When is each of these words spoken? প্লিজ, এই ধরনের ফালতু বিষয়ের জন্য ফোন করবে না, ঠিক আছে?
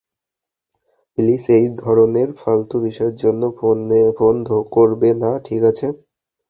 প্লিজ, 1.11 1.43
এই 1.57 1.65
ধরনের 1.81 2.29
ফালতু 2.39 2.75
বিষয়ের 2.85 3.15
জন্য 3.15 3.41
ফোন 4.17 4.35
করবে 4.75 5.09
না, 5.21 5.31
ঠিক 5.45 5.61
আছে? 5.71 5.87